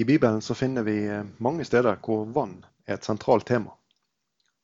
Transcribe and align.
I 0.00 0.04
Bibelen 0.04 0.42
så 0.42 0.54
finner 0.54 0.82
vi 0.82 1.06
eh, 1.06 1.24
mange 1.36 1.64
steder 1.64 1.98
hvor 2.00 2.22
vann 2.32 2.54
er 2.88 2.94
et 2.96 3.04
sentralt 3.04 3.44
tema. 3.50 3.74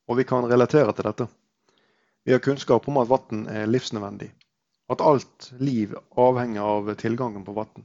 Og 0.08 0.16
vi 0.16 0.24
kan 0.24 0.46
relatere 0.48 0.94
til 0.96 1.04
dette. 1.10 1.26
Vi 2.24 2.32
har 2.32 2.40
kunnskap 2.40 2.88
om 2.88 2.96
at 3.02 3.10
vann 3.10 3.42
er 3.52 3.68
livsnødvendig. 3.68 4.30
At 4.88 5.04
alt 5.04 5.50
liv 5.60 5.92
avhenger 6.16 6.64
av 6.64 6.88
tilgangen 7.02 7.44
på 7.44 7.52
vann. 7.52 7.84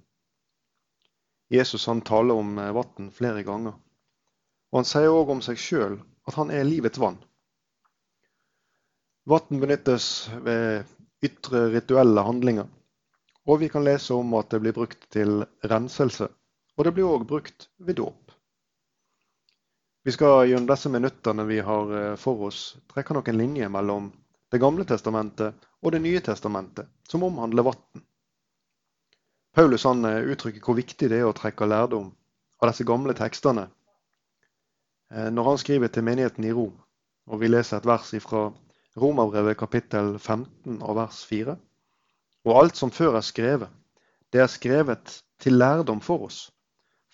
Jesus 1.52 1.90
han 1.92 2.06
taler 2.08 2.40
om 2.40 2.56
eh, 2.56 2.72
vann 2.80 3.12
flere 3.12 3.44
ganger. 3.44 3.76
Og 4.72 4.80
Han 4.80 4.92
sier 4.94 5.12
òg 5.12 5.36
om 5.36 5.44
seg 5.44 5.60
sjøl 5.60 6.00
at 6.32 6.40
han 6.40 6.56
er 6.56 6.64
livets 6.64 7.04
vann. 7.04 7.20
Vann 9.28 9.60
benyttes 9.60 10.30
ved 10.48 10.88
ytre 11.20 11.68
rituelle 11.76 12.24
handlinger. 12.24 12.72
Og 13.44 13.66
vi 13.66 13.68
kan 13.68 13.84
lese 13.84 14.16
om 14.16 14.40
at 14.40 14.56
det 14.56 14.64
blir 14.64 14.80
brukt 14.80 15.10
til 15.12 15.44
renselse 15.68 16.32
og 16.78 16.86
det 16.86 16.94
blir 16.96 17.10
òg 17.10 17.26
brukt 17.28 17.70
ved 17.78 18.00
dåp. 18.00 18.32
Vi 20.04 20.12
skal 20.12 20.48
gjennom 20.50 20.70
disse 20.72 20.90
minuttene 20.90 21.46
vi 21.46 21.60
har 21.62 21.92
eh, 21.98 22.16
for 22.18 22.48
oss, 22.48 22.62
trekke 22.94 23.14
noen 23.14 23.38
linjer 23.38 23.70
mellom 23.70 24.12
Det 24.52 24.60
gamle 24.60 24.84
testamentet 24.84 25.68
og 25.82 25.92
Det 25.92 26.02
nye 26.02 26.20
testamentet, 26.20 26.88
som 27.08 27.24
omhandler 27.24 27.64
vann. 27.64 28.02
Paulus 29.54 29.86
han 29.86 30.06
eh, 30.06 30.24
uttrykker 30.34 30.64
hvor 30.66 30.80
viktig 30.80 31.10
det 31.12 31.20
er 31.22 31.30
å 31.30 31.36
trekke 31.38 31.68
lærdom 31.70 32.10
av 32.62 32.72
disse 32.72 32.88
gamle 32.88 33.14
tekstene 33.18 33.68
eh, 33.68 35.30
når 35.30 35.50
han 35.52 35.62
skriver 35.62 35.94
til 35.94 36.08
menigheten 36.08 36.48
i 36.50 36.54
Rom. 36.56 36.74
Og 37.30 37.40
Vi 37.44 37.52
leser 37.52 37.78
et 37.78 37.86
vers 37.86 38.10
fra 38.26 38.48
Romerbrevet 38.98 39.60
kapittel 39.60 40.18
15 40.18 40.82
og 40.82 40.96
vers 40.98 41.22
4. 41.30 41.56
Og 42.50 42.58
alt 42.58 42.76
som 42.80 42.92
før 42.92 43.20
er 43.20 43.26
skrevet, 43.26 43.70
det 44.34 44.42
er 44.42 44.50
skrevet 44.50 45.22
til 45.40 45.60
lærdom 45.62 46.02
for 46.02 46.26
oss, 46.26 46.50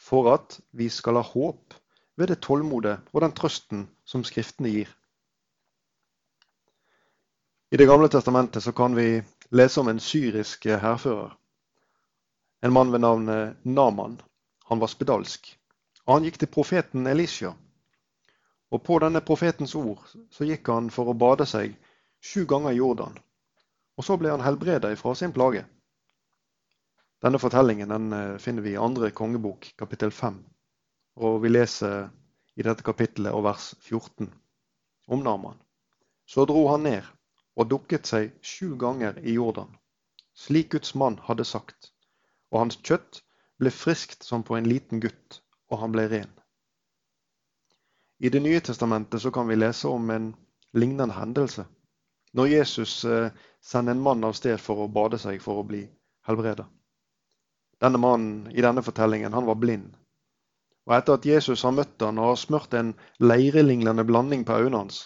for 0.08 0.32
at 0.34 0.60
vi 0.72 0.88
skal 0.90 1.20
ha 1.20 1.26
håp 1.26 1.76
ved 2.18 2.32
det 2.32 2.40
tålmodet 2.46 2.98
og 3.12 3.22
den 3.22 3.36
trøsten 3.36 3.88
som 4.08 4.24
Skriftene 4.24 4.72
gir. 4.72 4.90
I 7.72 7.78
Det 7.78 7.88
gamle 7.88 8.08
testamentet 8.08 8.64
så 8.64 8.72
kan 8.72 8.96
vi 8.96 9.22
lese 9.52 9.80
om 9.80 9.88
en 9.92 10.00
syrisk 10.00 10.66
hærfører. 10.66 11.36
En 12.64 12.74
mann 12.74 12.92
ved 12.92 13.00
navn 13.00 13.56
Naman. 13.64 14.22
Han 14.66 14.80
var 14.80 14.88
spedalsk. 14.88 15.60
Og 16.06 16.14
han 16.14 16.24
gikk 16.24 16.40
til 16.40 16.48
profeten 16.48 17.08
Elisha. 17.08 17.52
Og 18.72 18.84
på 18.84 19.00
denne 19.00 19.22
profetens 19.22 19.76
ord 19.76 20.00
så 20.32 20.48
gikk 20.48 20.68
han 20.72 20.90
for 20.90 21.12
å 21.12 21.14
bade 21.20 21.46
seg 21.46 21.76
sju 22.24 22.46
ganger 22.48 22.72
i 22.72 22.80
Jordan. 22.80 23.18
Og 23.98 24.04
så 24.04 24.18
ble 24.18 24.32
han 24.32 24.44
helbreda 24.44 24.94
fra 24.96 25.16
sin 25.16 25.36
plage. 25.36 25.66
Denne 27.22 27.40
fortellingen 27.40 27.90
den 27.90 28.14
eh, 28.14 28.38
finner 28.38 28.62
vi 28.62 28.76
i 28.76 28.78
andre 28.78 29.10
kongebok, 29.12 29.72
kapittel 29.78 30.12
5. 30.12 30.38
Og 31.18 31.42
vi 31.42 31.50
leser 31.50 32.10
i 32.56 32.66
dette 32.66 32.86
kapittelet 32.86 33.34
og 33.34 33.46
vers 33.48 33.72
14 33.82 34.30
om 35.08 35.24
Naman. 35.26 35.58
Så 36.30 36.46
dro 36.46 36.68
han 36.70 36.86
ned 36.86 37.06
og 37.58 37.70
dukket 37.72 38.06
seg 38.06 38.36
sju 38.46 38.76
ganger 38.78 39.18
i 39.26 39.34
Jordan, 39.34 39.72
slik 40.38 40.76
Guds 40.76 40.94
mann 40.94 41.18
hadde 41.26 41.46
sagt. 41.48 41.92
Og 42.54 42.62
hans 42.62 42.78
kjøtt 42.86 43.24
ble 43.58 43.74
friskt 43.74 44.28
som 44.28 44.46
på 44.46 44.58
en 44.58 44.70
liten 44.70 45.02
gutt, 45.02 45.42
og 45.74 45.82
han 45.82 45.96
ble 45.96 46.06
ren. 46.12 46.30
I 48.22 48.30
Det 48.30 48.42
nye 48.42 48.62
testamentet 48.62 49.22
så 49.22 49.32
kan 49.34 49.50
vi 49.50 49.58
lese 49.58 49.90
om 49.90 50.10
en 50.14 50.32
lignende 50.74 51.18
hendelse. 51.18 51.66
Når 52.38 52.54
Jesus 52.54 53.06
eh, 53.06 53.32
sender 53.62 53.98
en 53.98 54.06
mann 54.06 54.24
av 54.24 54.38
sted 54.38 54.62
for 54.62 54.86
å 54.86 54.92
bade 54.92 55.18
seg 55.18 55.42
for 55.42 55.62
å 55.62 55.66
bli 55.66 55.88
helbreda. 56.30 56.68
Denne 57.82 58.00
mannen 58.02 58.52
i 58.52 58.62
denne 58.62 58.82
fortellingen, 58.84 59.34
han 59.34 59.46
var 59.46 59.60
blind. 59.62 59.92
Og 60.88 60.96
etter 60.96 61.18
at 61.18 61.26
Jesus 61.28 61.64
har 61.68 61.76
møtt 61.76 62.02
han 62.02 62.18
og 62.22 62.32
har 62.32 62.40
smurt 62.42 62.74
en 62.80 62.94
leirelignende 63.20 64.06
blanding 64.08 64.46
på 64.48 64.56
øynene 64.58 64.86
hans, 64.86 65.02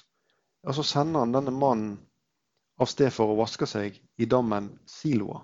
så 0.61 0.83
sender 0.85 1.25
han 1.25 1.33
denne 1.33 1.51
mannen 1.51 1.95
av 2.81 2.89
sted 2.89 3.11
for 3.13 3.33
å 3.33 3.39
vaske 3.39 3.67
seg 3.69 3.97
i 4.17 4.27
dammen 4.29 4.69
Siloa. 4.89 5.41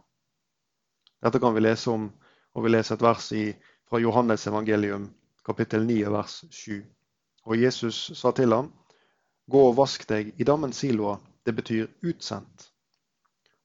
Dette 1.26 1.42
kan 1.42 1.56
vi 1.56 1.66
lese 1.66 1.90
om, 1.90 2.08
og 2.54 2.66
vi 2.66 2.72
leser 2.72 2.96
et 2.96 3.06
vers 3.06 3.32
i, 3.34 3.46
fra 3.90 4.00
Johannes 4.02 4.46
evangelium, 4.48 5.10
kapittel 5.46 5.86
9, 5.90 5.98
vers 6.14 6.40
7. 6.54 6.84
Og 7.48 7.58
Jesus 7.58 8.00
sa 8.20 8.32
til 8.36 8.54
ham, 8.54 8.72
gå 9.50 9.62
og 9.70 9.78
vask 9.78 10.06
deg 10.10 10.34
i 10.38 10.48
dammen 10.48 10.74
Siloa, 10.74 11.18
det 11.46 11.56
betyr 11.58 11.90
utsendt. 12.06 12.70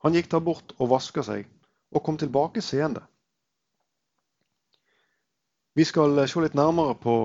Han 0.03 0.17
gikk 0.17 0.31
der 0.33 0.43
bort 0.43 0.73
og 0.79 0.93
vaska 0.95 1.25
seg, 1.27 1.49
og 1.93 2.05
kom 2.07 2.19
tilbake 2.19 2.63
seende. 2.65 3.05
Vi 5.75 5.85
skal 5.89 6.19
se 6.29 6.41
litt 6.45 6.57
nærmere 6.59 6.95
på 7.01 7.17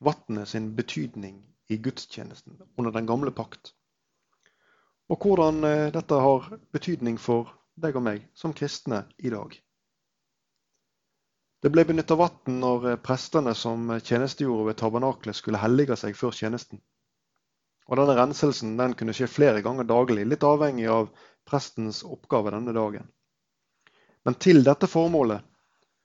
vannet 0.00 0.48
sin 0.48 0.70
betydning 0.76 1.34
i 1.68 1.76
gudstjenesten 1.76 2.56
under 2.80 2.94
den 2.94 3.06
gamle 3.06 3.32
pakt. 3.36 3.74
Og 5.12 5.20
hvordan 5.20 5.64
eh, 5.68 5.90
dette 5.92 6.20
har 6.24 6.46
betydning 6.72 7.18
for 7.20 7.50
deg 7.76 7.98
og 8.00 8.06
meg 8.06 8.24
som 8.34 8.54
kristne 8.56 9.02
i 9.18 9.32
dag. 9.32 9.52
Det 11.60 11.68
ble 11.74 11.84
benytta 11.84 12.16
vann 12.16 12.56
når 12.62 12.88
eh, 12.88 12.98
prestene 13.04 13.52
som 13.58 13.92
tjenestegjorde 13.98 14.70
ved 14.70 14.80
tabernaklet, 14.80 15.36
skulle 15.36 15.60
hellige 15.60 15.98
seg 16.00 16.16
før 16.16 16.32
tjenesten. 16.32 16.80
Og 17.90 18.00
denne 18.00 18.16
Renselsen 18.16 18.78
den 18.80 18.96
kunne 18.96 19.12
skje 19.12 19.28
flere 19.28 19.60
ganger 19.66 19.84
daglig, 19.84 20.24
litt 20.24 20.46
avhengig 20.46 20.88
av 20.88 21.12
prestens 21.44 22.00
oppgave 22.06 22.54
denne 22.54 22.72
dagen. 22.72 23.12
Men 24.24 24.40
til 24.40 24.64
dette 24.64 24.88
formålet 24.88 25.44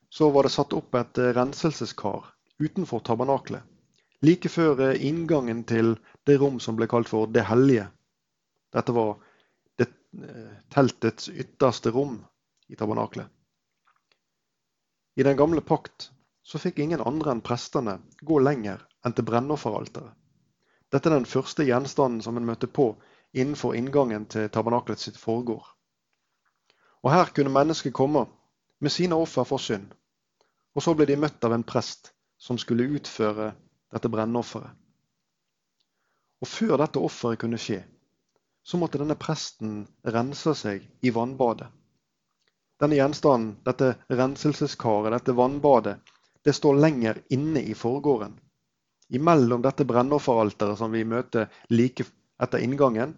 så 0.09 0.29
var 0.29 0.43
det 0.43 0.53
satt 0.55 0.73
opp 0.73 0.95
et 0.95 1.17
eh, 1.17 1.33
renselseskar 1.35 2.25
utenfor 2.59 2.99
tabernaklet. 2.99 3.63
Like 4.21 4.49
før 4.49 4.81
eh, 4.89 5.07
inngangen 5.07 5.63
til 5.63 5.95
det 6.25 6.37
rom 6.41 6.59
som 6.59 6.77
ble 6.77 6.87
kalt 6.87 7.09
for 7.11 7.27
Det 7.27 7.45
hellige. 7.49 7.87
Dette 8.73 8.95
var 8.95 9.17
det, 9.77 9.89
eh, 10.21 10.53
teltets 10.73 11.29
ytterste 11.29 11.91
rom 11.91 12.19
i 12.67 12.75
tabernaklet. 12.75 13.27
I 15.15 15.23
den 15.23 15.37
gamle 15.37 15.61
pakt 15.61 16.11
så 16.43 16.59
fikk 16.59 16.79
ingen 16.79 17.01
andre 17.01 17.31
enn 17.31 17.41
prestene 17.41 17.99
gå 18.21 18.39
lenger 18.39 18.81
enn 19.05 19.13
til 19.15 19.25
brennofferalteret. 19.25 20.13
Dette 20.91 21.09
er 21.09 21.15
den 21.15 21.27
første 21.29 21.65
gjenstanden 21.65 22.21
som 22.21 22.37
en 22.37 22.45
møtte 22.45 22.67
på 22.67 22.91
innenfor 23.33 23.75
inngangen 23.75 24.27
til 24.31 24.49
tabernaklet 24.49 25.01
sitt 25.01 25.17
foregård. 25.17 25.65
Og 27.03 27.11
Her 27.11 27.31
kunne 27.35 27.53
mennesket 27.53 27.93
komme 27.93 28.25
med 28.85 28.93
sine 28.93 29.17
offer 29.17 29.47
for 29.49 29.61
synd. 29.61 29.89
Og 30.77 30.83
så 30.85 30.93
ble 30.93 31.07
de 31.09 31.17
møtt 31.17 31.43
av 31.47 31.55
en 31.55 31.65
prest 31.65 32.11
som 32.37 32.59
skulle 32.61 32.85
utføre 32.99 33.53
dette 33.95 34.11
brennofferet. 34.11 34.69
Og 36.43 36.51
før 36.51 36.77
dette 36.83 37.01
offeret 37.01 37.39
kunne 37.41 37.57
skje, 37.61 37.79
så 38.65 38.77
måtte 38.77 38.99
denne 39.01 39.17
presten 39.17 39.85
rense 40.13 40.53
seg 40.57 40.83
i 41.01 41.13
vannbadet. 41.15 41.69
Denne 42.81 42.97
gjenstanden, 42.97 43.55
dette 43.63 43.93
renselseskaret, 44.11 45.13
dette 45.15 45.35
vannbadet, 45.37 45.95
det 46.45 46.53
står 46.53 46.77
lenger 46.77 47.21
inne 47.33 47.63
i 47.63 47.73
forgården. 47.77 48.35
Imellom 49.15 49.63
dette 49.63 49.85
brennofferalteret 49.87 50.77
som 50.77 50.91
vi 50.93 51.05
møter 51.07 51.47
like 51.71 52.05
etter 52.41 52.61
inngangen, 52.61 53.15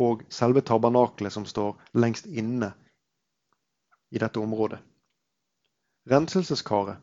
og 0.00 0.24
selve 0.32 0.62
tabernaklet 0.64 1.32
som 1.32 1.44
står 1.46 1.74
lengst 2.00 2.26
inne 2.30 2.72
i 4.14 4.22
dette 4.22 4.40
området. 4.40 4.80
Renselseskaret 6.10 7.00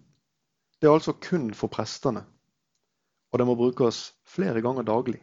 det 0.82 0.88
er 0.88 0.94
altså 0.94 1.14
kun 1.14 1.54
for 1.54 1.70
prestene, 1.74 2.22
og 3.32 3.40
det 3.40 3.46
må 3.48 3.56
brukes 3.56 4.14
flere 4.26 4.62
ganger 4.62 4.86
daglig. 4.86 5.20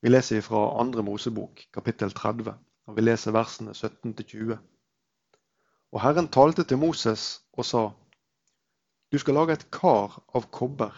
Vi 0.00 0.08
leser 0.08 0.40
fra 0.40 0.62
2. 0.84 1.02
Mosebok, 1.02 1.62
kapittel 1.72 2.12
30, 2.12 2.54
og 2.86 2.96
vi 2.96 3.04
leser 3.04 3.32
versene 3.32 3.72
17-20. 3.72 4.56
Og 5.92 6.02
Herren 6.02 6.28
talte 6.28 6.64
til 6.64 6.78
Moses 6.78 7.42
og 7.52 7.64
sa, 7.64 7.90
Du 9.12 9.18
skal 9.18 9.34
lage 9.34 9.52
et 9.52 9.70
kar 9.70 10.20
av 10.34 10.50
kobber, 10.50 10.92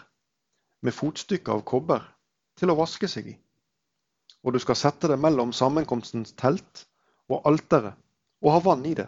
med 0.81 0.91
fotstykker 0.91 1.53
av 1.53 1.63
kobber, 1.63 2.03
til 2.55 2.71
å 2.71 2.75
vaske 2.75 3.07
seg 3.07 3.31
i. 3.31 3.37
Og 4.43 4.53
du 4.53 4.59
skal 4.59 4.75
sette 4.75 5.07
det 5.07 5.19
mellom 5.19 5.51
sammenkomstens 5.55 6.35
telt 6.35 6.85
og 7.27 7.47
alteret, 7.47 7.95
og 8.43 8.51
ha 8.51 8.59
vann 8.59 8.85
i 8.85 8.95
det. 8.95 9.07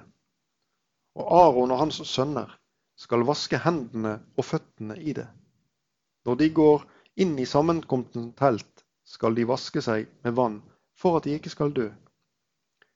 Og 1.19 1.29
Aron 1.37 1.71
og 1.71 1.79
hans 1.79 2.01
sønner 2.09 2.51
skal 2.97 3.25
vaske 3.27 3.59
hendene 3.61 4.17
og 4.37 4.45
føttene 4.45 4.97
i 4.97 5.13
det. 5.13 5.27
Når 6.25 6.39
de 6.39 6.49
går 6.49 6.85
inn 7.23 7.35
i 7.39 7.45
sammenkomten 7.49 8.31
telt, 8.39 8.85
skal 9.03 9.35
de 9.35 9.45
vaske 9.45 9.81
seg 9.83 10.07
med 10.23 10.37
vann 10.37 10.61
for 10.97 11.17
at 11.17 11.27
de 11.27 11.35
ikke 11.37 11.51
skal 11.51 11.73
dø. 11.75 11.89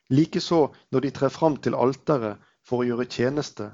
Likeså 0.09 0.61
når 0.95 1.03
de 1.03 1.11
trer 1.11 1.33
fram 1.33 1.57
til 1.59 1.75
alteret 1.75 2.39
for 2.63 2.81
å 2.81 2.87
gjøre 2.87 3.09
tjeneste 3.11 3.71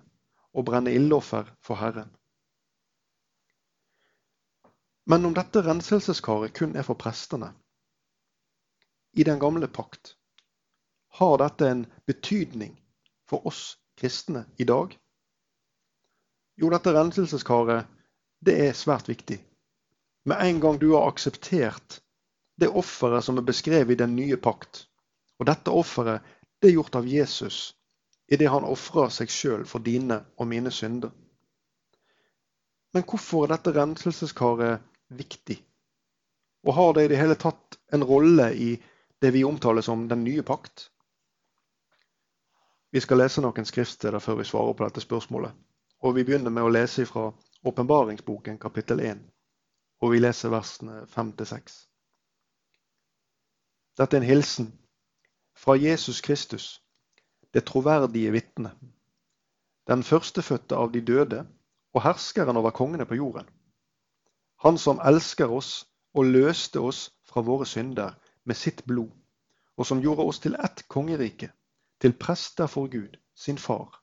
og 0.53 0.65
brenne 0.65 0.93
ildoffer 0.93 1.49
for 1.61 1.77
Herren. 1.77 2.09
Men 5.05 5.27
om 5.27 5.35
dette 5.35 5.61
renselseskaret 5.61 6.55
kun 6.57 6.75
er 6.79 6.85
for 6.87 6.97
prestene 6.99 7.51
i 9.13 9.25
den 9.27 9.39
gamle 9.39 9.67
pakt, 9.69 10.15
har 11.19 11.37
dette 11.37 11.69
en 11.69 11.83
betydning 12.09 12.73
for 13.29 13.45
oss 13.45 13.75
kristne 13.99 14.45
i 14.57 14.67
dag? 14.67 14.95
Jo, 16.59 16.69
dette 16.69 16.93
renselseskaret, 16.93 17.89
det 18.45 18.55
er 18.67 18.77
svært 18.77 19.09
viktig. 19.09 19.39
Med 20.29 20.39
en 20.41 20.59
gang 20.63 20.79
du 20.79 20.93
har 20.93 21.09
akseptert 21.09 21.99
det 22.61 22.69
offeret 22.69 23.25
som 23.25 23.39
er 23.39 23.47
beskrevet 23.47 23.95
i 23.95 24.01
den 24.03 24.15
nye 24.15 24.37
pakt, 24.37 24.85
og 25.39 25.49
dette 25.49 25.73
offeret, 25.73 26.21
det 26.61 26.69
er 26.69 26.77
gjort 26.77 26.95
av 26.95 27.07
Jesus 27.09 27.73
idet 28.31 28.49
han 28.49 28.65
ofrer 28.65 29.11
seg 29.11 29.31
sjøl 29.31 29.65
for 29.67 29.83
dine 29.83 30.21
og 30.39 30.47
mine 30.47 30.71
synder. 30.71 31.11
Men 32.93 33.05
hvorfor 33.09 33.45
er 33.45 33.55
dette 33.55 33.73
renselseskaret 33.75 34.83
viktig? 35.17 35.57
Og 36.63 36.77
har 36.77 36.93
det 36.95 37.05
i 37.05 37.11
det 37.11 37.19
hele 37.19 37.37
tatt 37.39 37.77
en 37.93 38.05
rolle 38.07 38.47
i 38.53 38.69
det 39.21 39.33
vi 39.35 39.43
omtaler 39.43 39.83
som 39.83 40.07
den 40.07 40.23
nye 40.23 40.45
pakt? 40.45 40.87
Vi 42.93 43.01
skal 43.01 43.17
lese 43.17 43.41
noen 43.41 43.65
skriftsteder 43.65 44.21
før 44.21 44.35
vi 44.37 44.43
svarer 44.45 44.75
på 44.77 44.85
dette 44.85 45.01
spørsmålet. 45.01 45.53
Og 46.05 46.13
Vi 46.15 46.23
begynner 46.23 46.53
med 46.53 46.63
å 46.63 46.69
lese 46.69 47.05
fra 47.09 47.31
Åpenbaringsboken 47.65 48.59
kapittel 48.61 48.99
1. 49.01 49.23
Og 50.05 50.11
vi 50.11 50.19
leser 50.19 50.51
versene 50.53 50.99
5-6. 51.09 51.79
Dette 53.97 54.17
er 54.17 54.21
en 54.21 54.27
hilsen 54.27 54.67
fra 55.57 55.73
Jesus 55.73 56.21
Kristus, 56.21 56.83
det 57.53 57.65
troverdige 57.65 58.35
vitne. 58.35 58.75
Den 59.89 60.03
førstefødte 60.03 60.77
av 60.77 60.93
de 60.93 61.01
døde 61.01 61.41
og 61.93 62.05
herskeren 62.05 62.61
over 62.61 62.77
kongene 62.77 63.09
på 63.09 63.17
jorden. 63.17 63.49
Han 64.61 64.77
som 64.77 65.01
elsker 65.01 65.49
oss 65.49 65.87
og 66.13 66.29
løste 66.29 66.79
oss 66.79 67.09
fra 67.25 67.41
våre 67.41 67.65
synder 67.65 68.13
med 68.45 68.55
sitt 68.55 68.85
blod, 68.85 69.09
og 69.77 69.85
som 69.85 70.01
gjorde 70.01 70.29
oss 70.29 70.39
til 70.45 70.53
ett 70.61 70.85
kongerike 70.87 71.49
til 72.03 72.13
prester 72.19 72.67
for 72.67 72.89
Gud, 72.91 73.15
sin 73.35 73.57
far. 73.57 74.01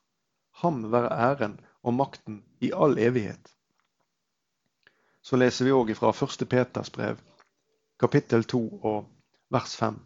Ham 0.61 0.91
være 0.91 1.09
æren 1.31 1.59
og 1.83 1.93
makten 1.93 2.39
i 2.59 2.71
all 2.73 2.97
evighet. 2.97 3.51
Så 5.21 5.37
leser 5.37 5.67
vi 5.67 5.75
òg 5.75 5.91
fra 5.99 6.09
1. 6.25 6.47
Peters 6.49 6.89
brev, 6.89 7.19
kapittel 7.99 8.43
2 8.43 8.61
og 8.91 9.05
vers 9.53 9.75
5. 9.77 9.99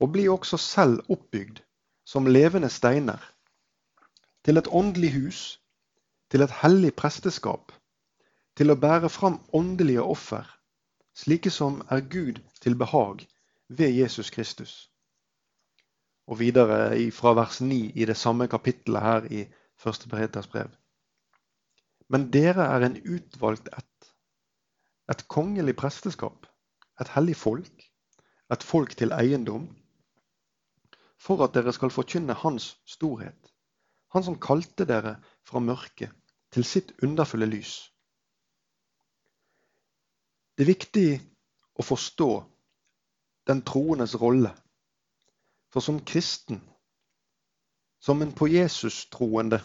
Og 0.00 0.12
bli 0.12 0.28
også 0.28 0.56
selv 0.56 1.04
oppbygd 1.12 1.60
som 2.06 2.32
levende 2.38 2.72
steiner, 2.72 3.20
til 4.44 4.56
et 4.56 4.72
åndelig 4.72 5.12
hus, 5.12 5.60
til 6.30 6.40
et 6.40 6.58
hellig 6.62 6.94
presteskap, 6.96 7.72
til 8.56 8.72
å 8.72 8.80
bære 8.80 9.12
fram 9.12 9.42
åndelige 9.52 10.08
offer, 10.16 10.48
slike 11.12 11.52
som 11.52 11.82
er 11.90 12.00
Gud 12.00 12.40
til 12.64 12.80
behag 12.80 13.28
ved 13.68 13.90
Jesus 14.00 14.30
Kristus. 14.30 14.86
Og 16.26 16.40
videre 16.40 17.10
fra 17.14 17.32
vers 17.38 17.60
9 17.60 17.92
i 17.94 18.04
det 18.04 18.16
samme 18.16 18.48
kapittelet 18.50 19.02
her 19.02 19.28
i 19.30 19.44
1. 19.86 20.06
Peters 20.10 20.48
brev. 20.50 20.70
Men 22.08 22.30
dere 22.30 22.66
er 22.74 22.86
en 22.86 22.96
utvalgt 23.02 23.68
ett, 23.68 24.10
et 25.10 25.26
kongelig 25.28 25.76
presteskap, 25.76 26.46
et 27.00 27.10
hellig 27.14 27.36
folk, 27.36 27.86
et 28.50 28.62
folk 28.62 28.94
til 28.98 29.14
eiendom, 29.14 29.68
for 31.18 31.42
at 31.44 31.54
dere 31.54 31.72
skal 31.74 31.90
forkynne 31.90 32.34
Hans 32.42 32.76
storhet, 32.86 33.52
Han 34.14 34.22
som 34.22 34.38
kalte 34.40 34.86
dere 34.86 35.16
fra 35.44 35.60
mørket 35.60 36.12
til 36.54 36.64
sitt 36.64 36.92
underfulle 37.02 37.46
lys. 37.50 37.90
Det 40.56 40.64
er 40.64 40.70
viktig 40.70 41.08
å 41.76 41.84
forstå 41.84 42.28
den 43.50 43.60
troendes 43.66 44.14
rolle 44.16 44.54
for 45.76 45.80
som 45.80 46.00
kristen, 46.00 46.60
som 47.98 48.22
en 48.22 48.32
på 48.32 48.48
Jesus-troende, 48.48 49.58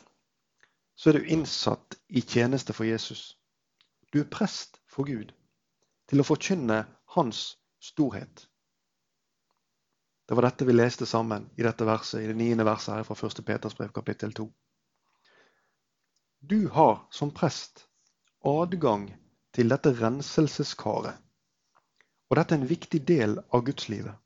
så 0.96 1.10
er 1.10 1.14
du 1.14 1.28
innsatt 1.32 1.96
i 2.08 2.20
tjeneste 2.20 2.74
for 2.76 2.84
Jesus. 2.84 3.38
Du 4.12 4.20
er 4.20 4.28
prest 4.28 4.82
for 4.92 5.08
Gud 5.08 5.30
til 6.12 6.20
å 6.20 6.26
forkynne 6.28 6.82
Hans 7.16 7.40
storhet. 7.80 8.44
Det 10.28 10.36
var 10.36 10.50
dette 10.50 10.68
vi 10.68 10.76
leste 10.76 11.08
sammen 11.08 11.46
i 11.56 11.64
dette 11.64 11.88
verset, 11.88 12.26
i 12.26 12.28
det 12.28 12.36
niende 12.36 12.66
verset 12.68 12.98
her 12.98 13.08
fra 13.08 13.16
1. 13.16 13.40
Peters 13.48 13.78
brev, 13.80 13.94
kapittel 13.96 14.36
2. 14.36 14.50
Du 16.44 16.68
har 16.76 17.06
som 17.08 17.32
prest 17.32 17.86
adgang 18.44 19.08
til 19.56 19.72
dette 19.72 19.96
renselseskaret. 20.02 21.16
Og 22.28 22.36
dette 22.36 22.58
er 22.58 22.60
en 22.60 22.74
viktig 22.76 23.02
del 23.08 23.40
av 23.48 23.64
gudslivet. 23.72 24.21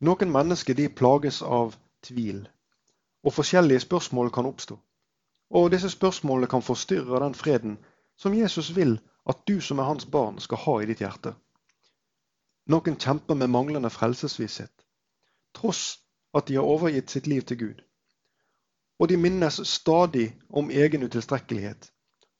Noen 0.00 0.30
mennesker 0.30 0.76
de 0.78 0.86
plages 0.88 1.40
av 1.42 1.74
tvil, 2.06 2.44
og 3.26 3.34
forskjellige 3.34 3.82
spørsmål 3.82 4.30
kan 4.30 4.46
oppstå. 4.46 4.76
Og 5.50 5.70
disse 5.72 5.90
spørsmålene 5.90 6.46
kan 6.46 6.62
forstyrre 6.62 7.18
den 7.24 7.34
freden 7.34 7.78
som 8.16 8.34
Jesus 8.34 8.70
vil 8.76 8.98
at 9.26 9.40
du 9.48 9.60
som 9.60 9.78
er 9.78 9.88
hans 9.88 10.06
barn 10.06 10.38
skal 10.38 10.60
ha 10.64 10.74
i 10.80 10.86
ditt 10.90 11.02
hjerte. 11.02 11.34
Noen 12.68 12.98
kjemper 13.00 13.34
med 13.34 13.50
manglende 13.50 13.90
frelsesvisshet, 13.90 14.84
tross 15.56 15.98
at 16.36 16.48
de 16.48 16.58
har 16.60 16.68
overgitt 16.68 17.10
sitt 17.10 17.26
liv 17.26 17.42
til 17.42 17.58
Gud. 17.58 17.80
Og 18.98 19.08
de 19.08 19.16
minnes 19.16 19.60
stadig 19.66 20.28
om 20.50 20.70
egen 20.70 21.02
utilstrekkelighet, 21.02 21.90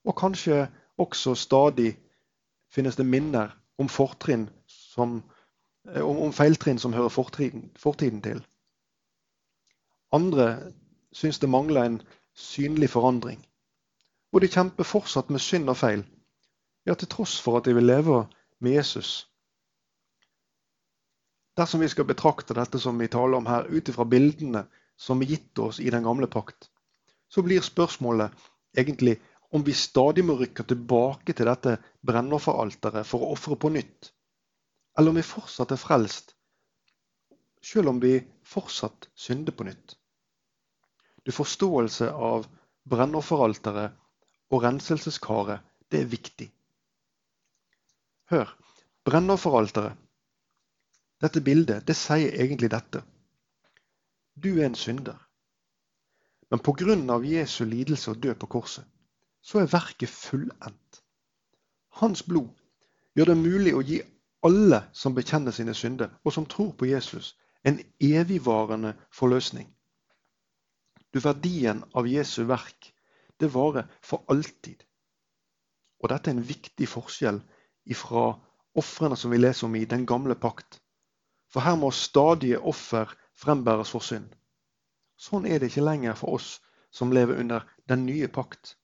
og 0.05 0.17
kanskje 0.17 0.67
også 0.99 1.35
stadig 1.35 1.97
finnes 2.71 2.97
det 2.97 3.07
minner 3.07 3.55
om 3.79 3.89
fortrinn 3.89 4.49
som 4.67 5.23
om, 5.97 6.19
om 6.29 6.33
feiltrinn 6.33 6.79
som 6.79 6.93
hører 6.93 7.13
fortiden, 7.13 7.71
fortiden 7.79 8.23
til. 8.25 8.43
Andre 10.13 10.73
syns 11.13 11.39
det 11.39 11.51
mangler 11.51 11.85
en 11.85 12.03
synlig 12.35 12.91
forandring. 12.91 13.41
Og 14.33 14.45
de 14.45 14.51
kjemper 14.53 14.85
fortsatt 14.85 15.31
med 15.33 15.41
synd 15.41 15.71
og 15.73 15.79
feil, 15.81 16.05
ja, 16.87 16.95
til 16.95 17.09
tross 17.09 17.39
for 17.41 17.59
at 17.59 17.69
de 17.69 17.75
vil 17.77 17.89
leve 17.89 18.27
med 18.61 18.77
Jesus. 18.77 19.29
Dersom 21.59 21.81
vi 21.83 21.89
skal 21.91 22.07
betrakte 22.07 22.55
dette 22.55 22.79
som 22.79 22.99
vi 23.01 23.09
taler 23.11 23.41
om 23.41 23.49
her, 23.49 23.67
ut 23.67 23.89
ifra 23.89 24.05
bildene 24.05 24.67
som 24.97 25.23
er 25.23 25.33
gitt 25.33 25.59
oss 25.59 25.81
i 25.81 25.91
den 25.91 26.07
gamle 26.07 26.29
pakt, 26.31 26.69
så 27.29 27.43
blir 27.43 27.65
spørsmålet 27.65 28.33
egentlig 28.77 29.19
om 29.51 29.65
vi 29.65 29.73
stadig 29.73 30.25
må 30.25 30.37
rykke 30.39 30.65
tilbake 30.69 31.33
til 31.33 31.49
dette 31.49 31.79
brennofferalteret 32.07 33.07
for 33.09 33.25
å 33.25 33.33
ofre 33.35 33.57
på 33.57 33.73
nytt 33.75 34.13
eller 34.99 35.11
om 35.11 35.17
vi 35.17 35.23
fortsatt 35.23 35.71
er 35.71 35.79
frelst, 35.79 36.33
selv 37.63 37.93
om 37.93 38.01
vi 38.03 38.17
fortsatt 38.43 39.07
synder 39.15 39.55
på 39.55 39.69
nytt. 39.69 39.95
Du 41.23 41.31
Forståelse 41.33 42.09
av 42.11 42.49
brennofferalteret 42.89 43.95
og 44.51 44.65
renselseskaret, 44.65 45.63
det 45.93 46.03
er 46.03 46.11
viktig. 46.11 46.49
Hør, 48.33 48.51
brennofferalteret, 49.07 49.95
dette 51.23 51.43
bildet, 51.47 51.87
det 51.87 51.97
sier 51.99 52.35
egentlig 52.35 52.73
dette. 52.75 53.05
Du 54.35 54.51
er 54.57 54.67
en 54.67 54.79
synder. 54.79 55.19
Men 56.51 56.63
pga. 56.65 57.19
Jesu 57.23 57.65
lidelse 57.65 58.11
og 58.11 58.23
død 58.23 58.35
på 58.35 58.47
korset, 58.47 58.85
så 59.43 59.61
er 59.61 59.73
verket 59.73 60.11
fullendt. 60.11 61.03
Hans 62.03 62.23
blod 62.23 62.51
gjør 63.15 63.35
det 63.35 63.43
mulig 63.43 63.75
å 63.75 63.83
gi 63.83 64.03
alle 64.47 64.83
som 64.93 65.15
bekjenner 65.15 65.55
sine 65.55 65.75
synder, 65.75 66.11
og 66.25 66.33
som 66.33 66.47
tror 66.47 66.73
på 66.79 66.87
Jesus, 66.87 67.35
en 67.65 67.81
evigvarende 68.01 68.95
forløsning. 69.11 69.69
Du, 71.15 71.21
Verdien 71.21 71.83
av 71.95 72.07
Jesu 72.07 72.45
verk 72.45 72.93
det 73.41 73.51
varer 73.55 73.89
for 74.03 74.25
alltid. 74.29 74.83
Og 75.99 76.11
Dette 76.13 76.31
er 76.31 76.37
en 76.37 76.49
viktig 76.49 76.89
forskjell 76.89 77.41
fra 77.97 78.25
ofrene 78.79 79.17
som 79.17 79.33
vi 79.33 79.41
leser 79.41 79.67
om 79.67 79.75
i 79.75 79.87
den 79.89 80.07
gamle 80.07 80.35
pakt. 80.35 80.81
For 81.49 81.65
her 81.65 81.79
må 81.81 81.91
stadige 81.91 82.61
offer 82.61 83.15
frembæres 83.39 83.91
for 83.95 84.05
synd. 84.05 84.29
Sånn 85.19 85.47
er 85.47 85.59
det 85.59 85.73
ikke 85.73 85.87
lenger 85.87 86.19
for 86.19 86.39
oss 86.39 86.59
som 86.95 87.13
lever 87.13 87.41
under 87.41 87.65
den 87.89 88.05
nye 88.07 88.29
pakt. 88.29 88.77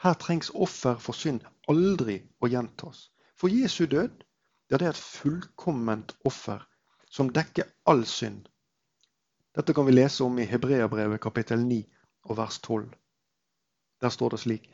Her 0.00 0.16
trengs 0.18 0.50
offer 0.54 0.96
for 0.96 1.14
synd 1.14 1.44
aldri 1.68 2.22
å 2.40 2.48
gjentas. 2.48 3.10
For 3.36 3.52
Jesu 3.52 3.84
død 3.86 4.24
ja, 4.70 4.78
det 4.78 4.86
er 4.86 4.94
et 4.94 5.02
fullkomment 5.02 6.14
offer 6.24 6.62
som 7.10 7.30
dekker 7.34 7.66
all 7.90 8.04
synd. 8.06 8.46
Dette 9.56 9.74
kan 9.74 9.86
vi 9.86 9.96
lese 9.96 10.22
om 10.24 10.38
i 10.38 10.46
Hebreabrevet 10.46 11.20
kapittel 11.20 11.64
9 11.66 11.80
og 12.30 12.36
vers 12.38 12.60
12. 12.62 12.86
Der 14.00 14.08
står 14.14 14.30
det 14.30 14.40
slik 14.44 14.68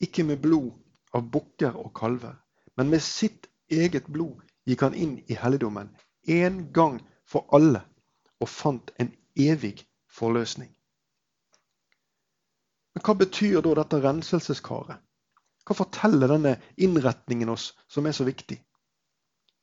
Ikke 0.00 0.24
med 0.24 0.42
blod 0.42 0.72
av 1.14 1.30
bukker 1.30 1.76
og 1.76 1.92
kalver, 1.94 2.34
men 2.76 2.90
med 2.90 3.02
sitt 3.04 3.46
eget 3.70 4.08
blod 4.10 4.40
gikk 4.66 4.82
han 4.82 4.94
inn 4.94 5.18
i 5.28 5.36
helligdommen 5.38 5.92
en 6.26 6.72
gang 6.72 6.98
for 7.24 7.46
alle 7.54 7.84
og 8.40 8.48
fant 8.48 8.90
en 8.98 9.12
evig 9.36 9.86
forløsning. 10.10 10.70
Men 12.94 13.04
Hva 13.06 13.14
betyr 13.14 13.60
da 13.62 13.76
dette 13.78 14.02
renselseskaret? 14.02 14.98
Hva 15.64 15.76
forteller 15.76 16.32
denne 16.32 16.56
innretningen 16.76 17.52
oss 17.52 17.70
som 17.86 18.06
er 18.06 18.16
så 18.16 18.26
viktig? 18.26 18.58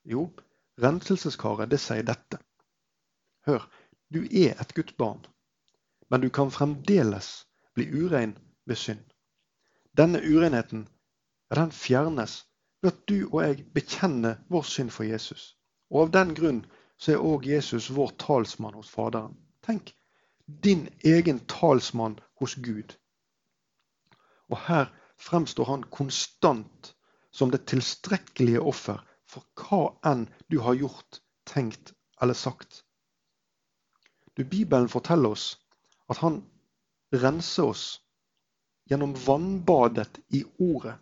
Jo, 0.08 0.28
renselseskaret, 0.80 1.70
det 1.70 1.80
sier 1.82 2.06
dette. 2.06 2.40
Hør, 3.46 3.66
du 4.14 4.22
er 4.24 4.56
et 4.56 4.74
Guds 4.74 4.96
barn. 4.96 5.26
men 6.10 6.20
du 6.20 6.30
kan 6.30 6.50
fremdeles 6.50 7.46
bli 7.74 7.84
urein 7.92 8.38
ved 8.64 8.76
synd. 8.76 9.04
Denne 9.92 10.22
urenheten 10.24 10.86
den 11.54 11.72
fjernes 11.72 12.46
ved 12.82 12.92
at 12.92 13.08
du 13.08 13.28
og 13.32 13.42
jeg 13.42 13.66
bekjenner 13.74 14.36
vår 14.48 14.62
synd 14.62 14.90
for 14.90 15.04
Jesus. 15.04 15.56
Og 15.90 16.02
av 16.06 16.12
den 16.16 16.34
grunn 16.34 16.62
så 16.98 17.14
er 17.14 17.24
òg 17.24 17.46
Jesus 17.48 17.90
vår 17.94 18.12
talsmann 18.20 18.76
hos 18.76 18.90
Faderen. 18.90 19.36
Tenk, 19.64 19.94
din 20.46 20.88
egen 21.04 21.40
talsmann 21.46 22.18
hos 22.40 22.54
Gud. 22.54 22.96
Og 24.48 24.58
her 24.68 24.92
fremstår 25.16 25.64
han 25.64 25.84
konstant 25.92 26.94
som 27.32 27.50
det 27.50 27.66
tilstrekkelige 27.66 28.60
offer 28.60 29.02
for 29.28 29.44
hva 29.60 29.80
enn 30.10 30.26
du 30.48 30.58
har 30.64 30.78
gjort, 30.78 31.20
tenkt 31.48 31.92
eller 32.20 32.34
sagt. 32.34 32.84
Du, 34.34 34.44
Bibelen 34.44 34.88
forteller 34.88 35.34
oss 35.36 35.58
at 36.08 36.20
han 36.22 36.42
renser 37.10 37.64
oss 37.64 38.00
gjennom 38.88 39.14
vannbadet 39.14 40.20
i 40.28 40.44
Ordet. 40.58 40.94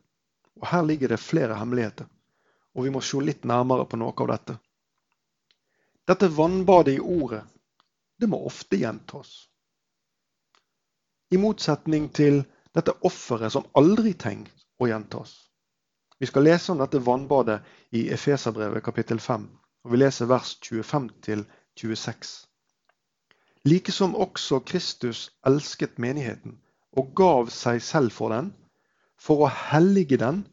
Og 0.57 0.67
Her 0.67 0.83
ligger 0.83 1.09
det 1.09 1.21
flere 1.21 1.55
hemmeligheter, 1.55 2.07
og 2.75 2.85
vi 2.85 2.91
må 2.91 3.03
se 3.05 3.21
litt 3.21 3.45
nærmere 3.45 3.85
på 3.87 3.99
noe 4.01 4.15
av 4.25 4.31
dette. 4.33 4.57
Dette 6.07 6.31
vannbadet 6.33 6.97
i 6.97 7.03
Ordet, 7.03 7.43
det 8.17 8.31
må 8.31 8.41
ofte 8.49 8.79
gjentas. 8.81 9.49
I 11.31 11.39
motsetning 11.43 12.09
til 12.15 12.41
dette 12.75 12.95
offeret 13.05 13.53
som 13.53 13.67
aldri 13.77 14.15
trengt 14.15 14.67
å 14.79 14.89
gjentas. 14.89 15.46
Vi 16.19 16.27
skal 16.27 16.47
lese 16.49 16.73
om 16.73 16.79
dette 16.81 16.99
vannbadet 17.05 17.61
i 17.93 18.07
Efeserbrevet 18.15 18.85
kapittel 18.85 19.21
5, 19.21 19.43
og 19.85 19.93
vi 19.93 19.99
leser 20.01 20.31
vers 20.31 20.55
25-26. 20.65 22.31
Likesom 23.69 24.15
også 24.15 24.63
Kristus 24.65 25.27
elsket 25.47 25.99
menigheten 25.99 26.57
og 26.97 27.13
gav 27.19 27.51
seg 27.53 27.83
selv 27.85 28.15
for 28.17 28.33
den, 28.33 28.53
for 29.21 29.45
å 29.45 29.53
hellige 29.53 30.17
den 30.23 30.45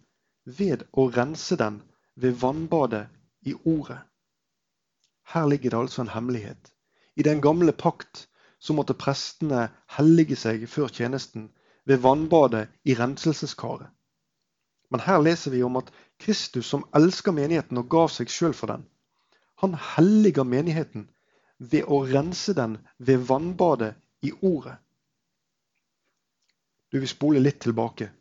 ved 0.44 0.84
å 0.92 1.08
rense 1.16 1.56
den 1.60 1.80
ved 2.20 2.36
vannbadet 2.44 3.06
i 3.48 3.56
Ordet. 3.64 4.02
Her 5.32 5.48
ligger 5.48 5.72
det 5.72 5.80
altså 5.80 6.04
en 6.04 6.12
hemmelighet. 6.12 6.74
I 7.16 7.24
den 7.24 7.40
gamle 7.42 7.72
pakt 7.72 8.28
så 8.60 8.76
måtte 8.76 8.98
prestene 9.00 9.70
hellige 9.96 10.36
seg 10.40 10.68
før 10.68 10.92
tjenesten 10.92 11.52
ved 11.88 12.04
vannbadet 12.04 12.68
i 12.84 12.96
renselseskaret. 13.00 13.88
Men 14.94 15.02
her 15.08 15.24
leser 15.26 15.52
vi 15.52 15.64
om 15.66 15.80
at 15.80 15.90
Kristus, 16.22 16.68
som 16.70 16.86
elsker 16.94 17.34
menigheten 17.34 17.80
og 17.82 17.90
gav 17.90 18.12
seg 18.14 18.30
sjøl 18.30 18.54
for 18.54 18.70
den, 18.70 18.86
han 19.64 19.74
helliger 19.74 20.46
menigheten 20.46 21.08
ved 21.58 21.88
å 21.90 22.04
rense 22.06 22.54
den 22.54 22.76
ved 22.98 23.24
vannbadet 23.26 23.96
i 24.22 24.30
Ordet. 24.46 24.76
Du 26.94 27.00
vil 27.00 27.10
spole 27.10 27.42
litt 27.42 27.58
tilbake, 27.64 28.12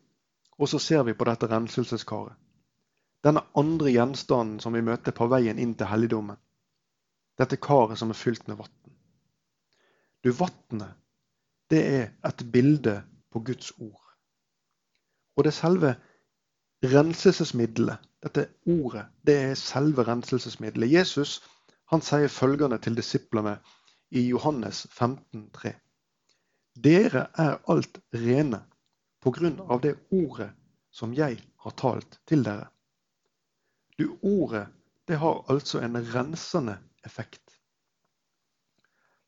og 0.57 0.71
så 0.71 0.81
ser 0.81 1.03
vi 1.05 1.13
på 1.13 1.27
dette 1.29 1.49
renselseskaret. 1.51 2.39
Denne 3.23 3.43
andre 3.59 3.93
gjenstanden 3.93 4.63
som 4.63 4.73
vi 4.73 4.83
møter 4.83 5.13
på 5.15 5.29
veien 5.31 5.61
inn 5.61 5.75
til 5.77 5.91
helligdommen. 5.91 6.39
Dette 7.39 7.59
karet 7.61 8.01
som 8.01 8.11
er 8.11 8.19
fylt 8.19 8.49
med 8.49 8.59
vann. 8.63 8.73
Du, 10.25 10.31
vannet, 10.33 10.97
det 11.69 11.83
er 11.99 12.09
et 12.25 12.47
bilde 12.55 12.97
på 13.31 13.45
Guds 13.45 13.75
ord. 13.77 14.01
Og 15.37 15.45
det 15.45 15.53
selve 15.57 15.95
renselsesmiddelet, 16.83 17.99
dette 18.23 18.49
ordet, 18.67 19.07
det 19.23 19.37
er 19.51 19.55
selve 19.59 20.05
renselsesmiddelet. 20.07 20.93
Jesus 20.93 21.41
han 21.93 22.03
sier 22.03 22.29
følgende 22.33 22.79
til 22.83 22.97
disiplene 22.97 23.59
i 24.11 24.27
Johannes 24.29 24.87
15, 24.91 25.49
15,3. 25.53 25.75
Dere 26.75 27.27
er 27.37 27.59
alt 27.69 27.99
rene 28.17 28.63
på 29.21 29.31
grunn 29.37 29.59
av 29.69 29.83
det 29.85 29.93
ordet 30.11 30.49
som 30.91 31.13
jeg 31.15 31.37
har 31.65 31.75
talt 31.77 32.19
til 32.29 32.45
dere. 32.47 32.71
Du, 33.99 34.17
ordet, 34.23 34.67
det 35.09 35.19
har 35.21 35.45
altså 35.53 35.83
en 35.85 35.99
rensende 36.15 36.79
effekt. 37.05 37.43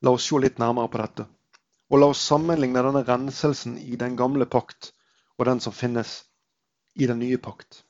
La 0.00 0.14
oss 0.16 0.24
se 0.28 0.40
litt 0.40 0.58
nærmere 0.58 0.88
på 0.88 1.00
dette. 1.02 1.26
Og 1.92 2.00
la 2.00 2.08
oss 2.14 2.24
sammenligne 2.24 2.82
denne 2.82 3.04
renselsen 3.04 3.76
i 3.78 3.96
den 4.00 4.16
gamle 4.16 4.48
pakt 4.48 4.94
og 5.36 5.46
den 5.48 5.60
som 5.60 5.76
finnes 5.76 6.22
i 6.94 7.06
den 7.06 7.18
nye 7.18 7.38
pakt. 7.38 7.84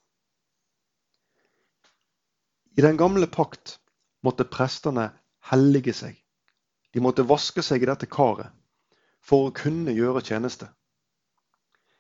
I 2.77 2.83
den 2.83 2.97
gamle 2.99 3.27
pakt 3.27 3.79
måtte 4.25 4.47
prestene 4.49 5.11
hellige 5.51 5.93
seg. 5.95 6.17
De 6.95 7.03
måtte 7.05 7.27
vaske 7.29 7.63
seg 7.63 7.83
i 7.85 7.91
dette 7.91 8.09
karet 8.11 8.51
for 9.25 9.49
å 9.49 9.55
kunne 9.55 9.95
gjøre 9.95 10.25
tjeneste. 10.25 10.69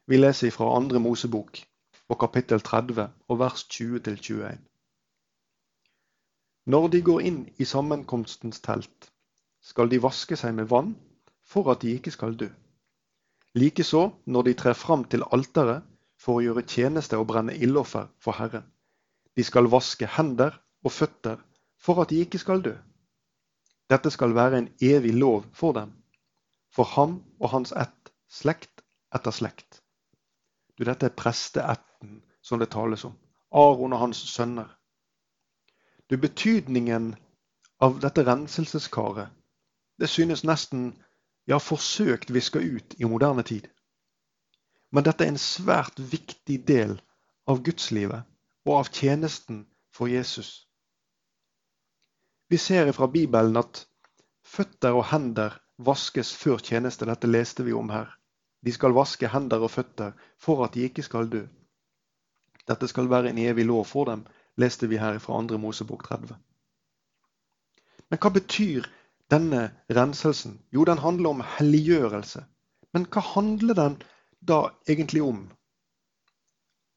Vi 0.06 0.18
leser 0.18 0.52
fra 0.54 0.74
andre 0.76 1.00
Mosebok 1.00 1.60
og 2.12 2.20
kapittel 2.20 2.60
30 2.60 3.06
og 3.28 3.40
vers 3.40 3.64
20-21. 3.70 4.60
Når 6.64 6.88
de 6.92 7.00
går 7.04 7.24
inn 7.28 7.40
i 7.60 7.68
sammenkomstens 7.68 8.60
telt, 8.64 9.10
skal 9.60 9.88
de 9.92 10.00
vaske 10.00 10.36
seg 10.36 10.54
med 10.56 10.68
vann 10.72 10.94
for 11.44 11.68
at 11.72 11.82
de 11.84 11.92
ikke 11.96 12.12
skal 12.12 12.36
dø. 12.40 12.48
Likeså 13.54 14.06
når 14.26 14.48
de 14.48 14.54
trer 14.60 14.76
fram 14.76 15.04
til 15.08 15.24
alteret 15.32 15.84
for 16.20 16.38
å 16.38 16.44
gjøre 16.44 16.66
tjeneste 16.68 17.18
og 17.18 17.28
brenne 17.30 17.56
ildoffer 17.56 18.08
for 18.22 18.38
Herren. 18.38 18.66
De 19.36 19.44
skal 19.44 19.70
vaske 19.70 20.06
hender 20.06 20.56
og 20.84 20.92
føtter 20.92 21.40
for 21.80 22.02
at 22.02 22.12
de 22.12 22.22
ikke 22.22 22.40
skal 22.40 22.62
dø. 22.64 22.74
Dette 23.90 24.10
skal 24.10 24.34
være 24.34 24.62
en 24.62 24.70
evig 24.80 25.12
lov 25.14 25.44
for 25.52 25.76
dem 25.76 25.92
for 26.74 26.84
ham 26.96 27.20
og 27.38 27.50
hans 27.52 27.72
ett, 27.72 28.10
slekt 28.28 28.82
etter 29.14 29.34
slekt. 29.34 29.80
Du, 30.74 30.82
dette 30.84 31.06
er 31.06 31.14
presteætten 31.14 32.18
som 32.42 32.58
det 32.58 32.72
tales 32.74 33.04
om. 33.06 33.14
Aron 33.54 33.94
og 33.94 34.00
hans 34.00 34.18
sønner. 34.32 34.66
Du, 36.10 36.16
betydningen 36.18 37.14
av 37.80 38.00
dette 38.02 38.24
renselseskaret, 38.26 39.30
det 40.02 40.10
synes 40.10 40.42
nesten 40.42 40.90
ja, 41.46 41.60
forsøkt 41.62 42.32
viska 42.34 42.58
ut 42.58 42.96
i 42.98 43.06
moderne 43.06 43.44
tid. 43.46 43.68
Men 44.94 45.06
dette 45.06 45.26
er 45.26 45.32
en 45.32 45.40
svært 45.42 45.98
viktig 45.98 46.60
del 46.68 46.94
av 47.50 47.64
gudslivet 47.66 48.22
og 48.64 48.76
av 48.78 48.90
tjenesten 48.94 49.64
for 49.94 50.10
Jesus. 50.10 50.68
Vi 52.48 52.60
ser 52.62 52.92
fra 52.94 53.08
Bibelen 53.10 53.58
at 53.58 53.82
føtter 54.46 54.94
og 54.94 55.08
hender 55.10 55.56
vaskes 55.82 56.30
før 56.38 56.62
tjeneste. 56.62 57.08
Dette 57.10 57.26
leste 57.26 57.66
vi 57.66 57.74
om 57.74 57.90
her. 57.90 58.12
De 58.64 58.72
skal 58.72 58.94
vaske 58.96 59.28
hender 59.28 59.64
og 59.66 59.72
føtter 59.74 60.14
for 60.40 60.62
at 60.64 60.76
de 60.76 60.86
ikke 60.86 61.02
skal 61.02 61.28
dø. 61.32 61.42
Dette 62.68 62.88
skal 62.88 63.10
være 63.10 63.32
en 63.32 63.38
evig 63.42 63.66
lov 63.66 63.84
for 63.90 64.08
dem, 64.08 64.24
leste 64.56 64.88
vi 64.88 65.00
her 65.02 65.18
fra 65.18 65.42
2. 65.42 65.58
Mosebok 65.58 66.06
30. 66.06 66.38
Men 68.08 68.20
hva 68.22 68.30
betyr 68.32 68.86
denne 69.32 69.66
renselsen? 69.90 70.60
Jo, 70.72 70.84
den 70.84 71.02
handler 71.02 71.34
om 71.34 71.44
helliggjørelse. 71.58 72.44
Men 72.94 73.08
hva 73.10 73.24
handler 73.34 73.74
den 73.74 73.98
da 74.46 74.74
egentlig 74.86 75.22
om? 75.22 75.52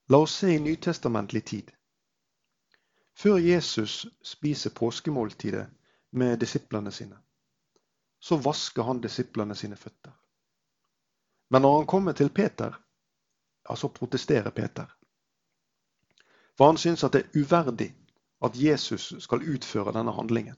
La 0.10 0.18
oss 0.18 0.36
se 0.36 0.56
i 0.56 0.60
nytestamentlig 0.60 1.46
tid. 1.46 1.72
Før 3.18 3.38
Jesus 3.38 4.06
spiser 4.22 4.70
påskemåltidet 4.70 5.68
med 6.12 6.40
disiplene 6.40 6.92
sine, 6.92 7.18
så 8.20 8.38
vasker 8.38 8.84
han 8.84 9.02
disiplene 9.02 9.56
sine 9.56 9.76
føtter. 9.76 10.12
Men 11.50 11.62
når 11.62 11.78
han 11.78 11.88
kommer 11.88 12.14
til 12.14 12.30
Peter, 12.30 12.76
ja, 13.70 13.76
så 13.76 13.88
protesterer 13.88 14.50
Peter. 14.50 14.86
For 16.58 16.66
han 16.66 16.78
syns 16.78 17.04
at 17.04 17.14
det 17.14 17.26
er 17.26 17.40
uverdig 17.42 17.94
at 18.44 18.56
Jesus 18.56 19.14
skal 19.20 19.44
utføre 19.56 19.94
denne 19.94 20.12
handlingen. 20.12 20.56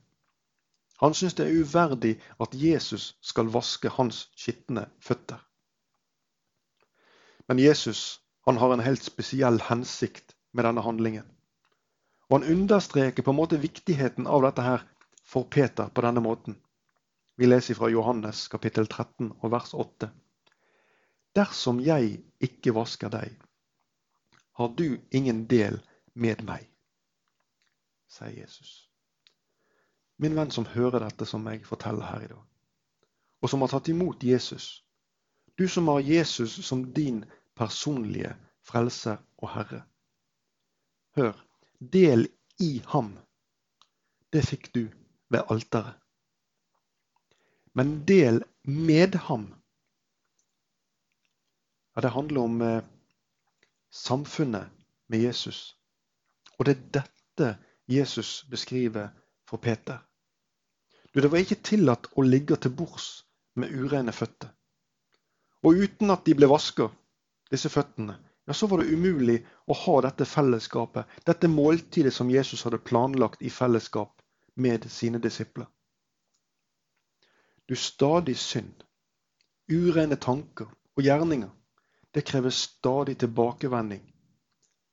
Han 1.00 1.14
syns 1.14 1.34
det 1.34 1.46
er 1.46 1.62
uverdig 1.62 2.16
at 2.40 2.54
Jesus 2.54 3.16
skal 3.20 3.52
vaske 3.52 3.88
hans 3.88 4.28
skitne 4.36 4.88
føtter. 5.00 5.38
Men 7.50 7.58
Jesus 7.58 8.20
han 8.46 8.56
har 8.56 8.72
en 8.72 8.80
helt 8.80 9.02
spesiell 9.02 9.56
hensikt 9.66 10.36
med 10.54 10.64
denne 10.64 10.84
handlingen. 10.86 11.24
Og 12.28 12.36
han 12.36 12.52
understreker 12.52 13.24
på 13.26 13.32
en 13.32 13.38
måte 13.40 13.56
viktigheten 13.58 14.28
av 14.30 14.44
dette 14.44 14.62
her 14.62 14.84
for 15.26 15.48
Peter 15.50 15.88
på 15.90 16.04
denne 16.06 16.22
måten. 16.22 16.54
Vi 17.34 17.48
leser 17.48 17.74
fra 17.74 17.88
Johannes 17.90 18.44
kapittel 18.52 18.86
13 18.86 19.32
og 19.32 19.50
vers 19.50 19.74
8. 19.74 20.12
Dersom 21.34 21.80
jeg 21.82 22.20
ikke 22.38 22.76
vasker 22.76 23.10
deg, 23.10 23.34
har 24.54 24.70
du 24.78 25.00
ingen 25.10 25.42
del 25.50 25.80
med 26.14 26.44
meg, 26.46 26.68
sier 28.06 28.30
Jesus. 28.44 28.70
Min 30.22 30.38
venn 30.38 30.54
som 30.54 30.70
hører 30.70 31.02
dette 31.02 31.26
som 31.26 31.50
jeg 31.50 31.66
forteller 31.66 32.12
her 32.12 32.28
i 32.28 32.30
dag, 32.30 32.46
og 33.42 33.50
som 33.50 33.66
har 33.66 33.74
tatt 33.74 33.90
imot 33.90 34.22
Jesus. 34.22 34.84
Du 35.58 35.66
som 35.68 35.90
har 35.90 35.98
Jesus 36.00 36.54
som 36.62 36.86
din 36.94 37.24
personlige 37.60 38.32
frelser 38.64 39.20
og 39.38 39.52
herre. 39.54 39.82
Hør, 41.16 41.36
del 41.92 42.28
i 42.60 42.72
ham. 42.92 43.12
Det 44.32 44.44
fikk 44.48 44.70
du 44.74 44.86
ved 45.30 45.42
alteret. 45.52 46.00
men 47.72 48.04
del 48.06 48.42
med 48.62 49.14
ham. 49.14 49.54
Ja, 51.94 52.00
det 52.00 52.10
handler 52.10 52.40
om 52.40 52.62
eh, 52.62 52.82
samfunnet 53.90 54.70
med 55.06 55.22
Jesus. 55.22 55.76
Og 56.58 56.66
det 56.66 56.76
er 56.76 56.88
dette 57.00 57.50
Jesus 57.88 58.44
beskriver 58.50 59.08
for 59.46 59.56
Peter. 59.56 59.98
Du, 61.14 61.20
Det 61.20 61.30
var 61.30 61.42
ikke 61.42 61.62
tillatt 61.62 62.10
å 62.16 62.22
ligge 62.22 62.56
til 62.56 62.74
bords 62.74 63.24
med 63.54 63.72
ureine 63.74 64.12
føtter. 64.12 64.50
Og 65.62 65.80
uten 65.84 66.10
at 66.10 66.24
de 66.26 66.34
ble 66.34 66.48
vaska, 66.50 66.88
disse 67.50 67.68
føttene, 67.68 68.16
ja, 68.46 68.54
så 68.54 68.66
var 68.66 68.80
det 68.80 68.92
umulig 68.94 69.36
å 69.66 69.76
ha 69.84 69.96
dette 70.06 70.26
fellesskapet, 70.26 71.06
dette 71.26 71.48
måltidet 71.48 72.14
som 72.14 72.30
Jesus 72.30 72.64
hadde 72.66 72.82
planlagt 72.82 73.42
i 73.42 73.50
fellesskap 73.50 74.22
med 74.54 74.86
sine 74.90 75.20
disipler. 75.22 75.68
Du 77.68 77.76
stadig 77.76 78.36
synd, 78.38 78.82
urene 79.70 80.16
tanker 80.16 80.70
og 80.96 81.04
gjerninger, 81.06 81.50
det 82.10 82.26
krever 82.26 82.50
stadig 82.50 83.18
tilbakevending 83.22 84.02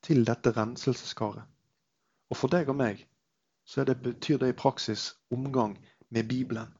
til 0.06 0.22
dette 0.26 0.52
renselseskaret. 0.54 1.42
Og 2.30 2.36
for 2.36 2.52
deg 2.52 2.68
og 2.70 2.78
meg 2.78 3.02
så 3.68 3.84
det, 3.84 3.98
betyr 4.00 4.38
det 4.38 4.48
i 4.48 4.56
praksis 4.56 5.14
omgang 5.30 5.74
med 6.08 6.28
Bibelen. 6.28 6.70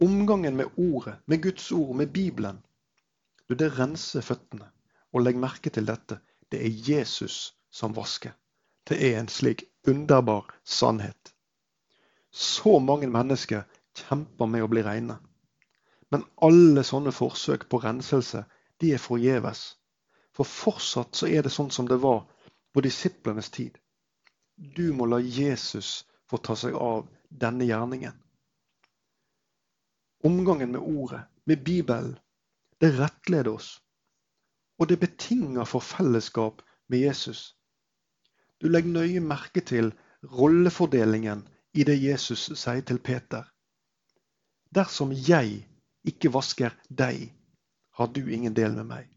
Omgangen 0.00 0.56
med 0.56 0.66
ordet, 0.76 1.18
med 1.26 1.42
Guds 1.42 1.72
ord, 1.72 1.96
med 1.96 2.12
Bibelen, 2.12 2.62
du, 3.48 3.54
det 3.54 3.74
renser 3.78 4.24
føttene. 4.24 4.70
Og 5.14 5.22
legg 5.22 5.38
merke 5.38 5.70
til 5.70 5.86
dette. 5.86 6.18
Det 6.50 6.60
er 6.64 6.80
Jesus 6.88 7.54
som 7.70 7.94
vasker. 7.96 8.34
Det 8.88 8.98
er 8.98 9.18
en 9.18 9.28
slik 9.28 9.64
underbar 9.88 10.50
sannhet. 10.64 11.34
Så 12.30 12.78
mange 12.80 13.06
mennesker 13.06 13.64
kjemper 13.94 14.50
med 14.50 14.64
å 14.64 14.70
bli 14.72 14.82
reine. 14.82 15.20
Men 16.10 16.26
alle 16.42 16.82
sånne 16.86 17.12
forsøk 17.14 17.68
på 17.70 17.80
renselse, 17.84 18.44
de 18.80 18.92
er 18.94 19.02
forgjeves. 19.02 19.62
For 20.34 20.48
fortsatt 20.48 21.14
så 21.14 21.30
er 21.30 21.46
det 21.46 21.52
sånn 21.54 21.70
som 21.70 21.88
det 21.88 22.00
var 22.02 22.24
på 22.74 22.82
disiplenes 22.82 23.50
tid. 23.54 23.78
Du 24.56 24.92
må 24.94 25.06
la 25.06 25.20
Jesus 25.22 26.04
få 26.30 26.38
ta 26.42 26.56
seg 26.58 26.74
av 26.74 27.06
denne 27.30 27.66
gjerningen. 27.66 28.14
Omgangen 30.24 30.72
med 30.72 30.80
ordet, 30.80 31.22
med 31.44 31.64
Bibelen, 31.64 32.16
det 32.80 32.94
rettleder 32.98 33.52
oss. 33.54 33.80
Og 34.78 34.88
det 34.88 35.00
betinger 35.00 35.64
for 35.64 35.80
fellesskap 35.80 36.62
med 36.88 36.98
Jesus. 36.98 37.56
Du 38.60 38.68
legger 38.68 38.90
nøye 38.90 39.20
merke 39.20 39.60
til 39.60 39.92
rollefordelingen 40.24 41.48
i 41.74 41.84
det 41.84 41.96
Jesus 42.02 42.50
sier 42.58 42.82
til 42.82 42.98
Peter. 42.98 43.44
Dersom 44.74 45.12
jeg 45.12 45.66
ikke 46.04 46.32
vasker 46.34 46.74
deg, 46.88 47.30
har 47.94 48.06
du 48.06 48.26
ingen 48.26 48.54
del 48.54 48.74
med 48.74 48.88
meg. 48.90 49.10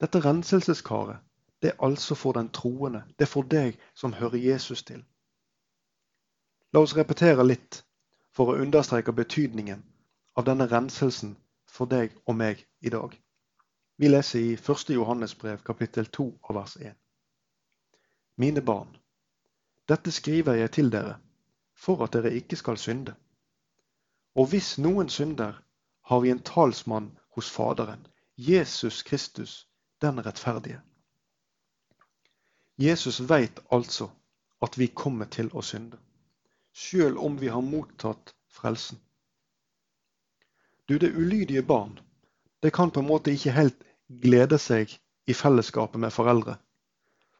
Dette 0.00 0.20
renselseskaret, 0.20 1.18
det 1.62 1.72
er 1.72 1.82
altså 1.86 2.14
for 2.14 2.32
den 2.32 2.50
troende. 2.50 3.02
Det 3.18 3.26
er 3.26 3.32
for 3.32 3.42
deg 3.42 3.78
som 3.94 4.12
hører 4.12 4.38
Jesus 4.38 4.82
til. 4.84 5.02
La 6.72 6.82
oss 6.82 6.96
repetere 6.96 7.46
litt 7.46 7.82
for 8.34 8.50
å 8.50 8.60
understreke 8.62 9.14
betydningen 9.14 9.82
av 10.34 10.44
denne 10.44 10.66
renselsen 10.70 11.36
for 11.76 11.90
deg 11.90 12.14
og 12.26 12.36
meg 12.38 12.60
i 12.80 12.92
dag. 12.94 13.14
Vi 13.96 14.08
leser 14.08 14.40
i 14.40 14.54
1. 14.54 14.90
Johannes 14.94 15.34
brev 15.38 15.62
kapittel 15.66 16.06
2 16.06 16.26
av 16.48 16.56
vers 16.58 16.76
1. 16.76 16.94
Mine 18.42 18.62
barn, 18.62 18.90
dette 19.88 20.12
skriver 20.12 20.58
jeg 20.58 20.72
til 20.76 20.90
dere 20.90 21.18
for 21.74 22.02
at 22.04 22.14
dere 22.16 22.34
ikke 22.34 22.56
skal 22.56 22.78
synde. 22.78 23.14
Og 24.34 24.50
hvis 24.50 24.78
noen 24.78 25.08
synder, 25.08 25.60
har 26.10 26.20
vi 26.20 26.30
en 26.30 26.42
talsmann 26.42 27.12
hos 27.36 27.50
Faderen, 27.50 28.06
Jesus 28.36 29.02
Kristus, 29.02 29.68
den 30.02 30.18
rettferdige. 30.26 30.80
Jesus 32.78 33.20
veit 33.28 33.60
altså 33.70 34.10
at 34.62 34.78
vi 34.78 34.90
kommer 34.90 35.30
til 35.30 35.50
å 35.54 35.62
synde 35.62 35.98
sjøl 36.74 37.18
om 37.18 37.38
vi 37.38 37.48
har 37.48 37.62
mottatt 37.62 38.34
frelsen. 38.50 38.98
Du, 40.88 40.98
det 40.98 41.14
ulydige 41.16 41.62
barn, 41.62 41.98
det 42.62 42.72
kan 42.72 42.90
på 42.90 43.00
en 43.00 43.08
måte 43.08 43.32
ikke 43.32 43.54
helt 43.56 43.84
glede 44.22 44.58
seg 44.60 44.92
i 45.26 45.34
fellesskapet 45.36 46.00
med 46.00 46.12
foreldre. 46.12 46.58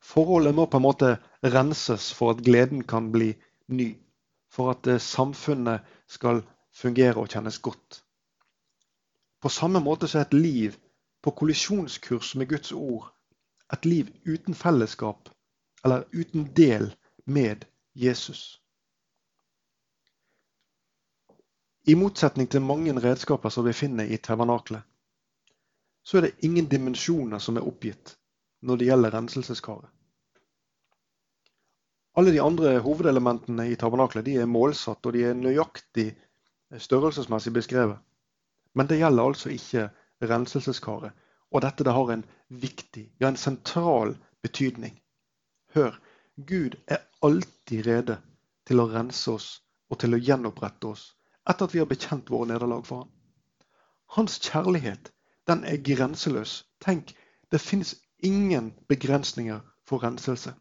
Forholdet 0.01 0.55
må 0.55 0.67
på 0.67 0.81
en 0.81 0.87
måte 0.87 1.11
renses 1.43 2.11
for 2.13 2.35
at 2.35 2.45
gleden 2.45 2.85
kan 2.89 3.11
bli 3.13 3.35
ny. 3.69 3.95
For 4.53 4.73
at 4.73 4.87
eh, 4.87 5.01
samfunnet 5.01 5.85
skal 6.07 6.43
fungere 6.73 7.21
og 7.21 7.33
kjennes 7.33 7.59
godt. 7.59 8.03
På 9.41 9.49
samme 9.49 9.81
måte 9.81 10.09
så 10.09 10.21
er 10.21 10.29
et 10.29 10.39
liv 10.39 10.77
på 11.23 11.33
kollisjonskurs 11.37 12.35
med 12.37 12.49
Guds 12.49 12.73
ord 12.73 13.15
et 13.73 13.85
liv 13.85 14.11
uten 14.27 14.55
fellesskap 14.55 15.29
eller 15.85 16.05
uten 16.13 16.49
del 16.57 16.95
med 17.25 17.65
Jesus. 17.95 18.61
I 21.87 21.95
motsetning 21.95 22.47
til 22.49 22.63
mange 22.65 22.93
redskaper 22.97 23.53
som 23.53 23.67
vi 23.67 23.73
finner 23.77 24.09
i 24.09 24.17
tabernaklet, 24.17 24.81
så 26.05 26.17
er 26.19 26.27
det 26.27 26.47
ingen 26.47 26.69
dimensjoner 26.69 27.39
som 27.39 27.59
er 27.61 27.67
oppgitt 27.69 28.15
når 28.65 28.79
det 28.81 28.87
gjelder 28.89 29.13
renselseskaret. 29.13 29.91
Alle 32.17 32.33
de 32.33 32.41
andre 32.41 32.79
hovedelementene 32.81 33.67
i 33.69 33.77
tabernaklet 33.77 34.31
er 34.33 34.49
målsatt, 34.49 35.05
og 35.05 35.13
de 35.13 35.25
er 35.29 35.37
nøyaktig 35.37 36.07
størrelsesmessig 36.87 37.53
beskrevet. 37.53 37.99
Men 38.73 38.89
det 38.89 39.01
gjelder 39.01 39.29
altså 39.29 39.51
ikke 39.53 39.89
renselseskaret. 40.25 41.13
Og 41.53 41.63
dette 41.63 41.85
det 41.85 41.95
har 41.95 42.13
en 42.15 42.25
viktig, 42.49 43.05
ja 43.21 43.29
en 43.29 43.37
sentral 43.41 44.15
betydning. 44.43 44.95
Hør, 45.75 45.99
Gud 46.37 46.79
er 46.87 47.05
alltid 47.23 47.87
rede 47.87 48.17
til 48.65 48.81
å 48.81 48.89
rense 48.91 49.35
oss 49.35 49.51
og 49.91 50.01
til 50.01 50.17
å 50.17 50.23
gjenopprette 50.23 50.95
oss 50.95 51.05
etter 51.49 51.65
at 51.65 51.75
vi 51.75 51.79
har 51.83 51.89
bekjent 51.91 52.31
våre 52.31 52.49
nederlag 52.49 52.87
for 52.87 53.05
ham. 53.05 53.11
Hans 54.17 54.39
kjærlighet, 54.39 55.13
den 55.47 55.65
er 55.65 55.83
grenseløs. 55.85 56.65
Tenk, 56.81 57.13
det 57.51 57.61
fins 57.61 57.95
ingen 58.19 58.73
begrensninger 58.89 59.61
for 59.89 60.05
renselse. 60.05 60.55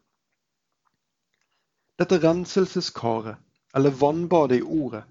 Dette 1.98 2.18
renselseskaret, 2.18 3.36
eller 3.74 3.90
vannbadet 3.90 4.58
i 4.58 4.62
ordet, 4.62 5.04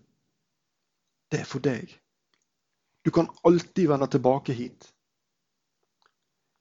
det 1.32 1.40
er 1.40 1.48
for 1.50 1.64
deg. 1.64 1.90
Du 3.06 3.12
kan 3.12 3.32
alltid 3.44 3.88
vende 3.90 4.08
tilbake 4.08 4.54
hit. 4.54 4.94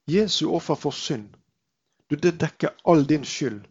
Jesu 0.07 0.49
offer 0.51 0.75
for 0.75 0.91
synd, 0.91 1.29
du, 2.09 2.15
det 2.15 2.39
dekker 2.41 2.73
all 2.83 3.05
din 3.07 3.23
skyld. 3.25 3.61